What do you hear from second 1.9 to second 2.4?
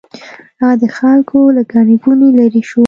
ګوڼې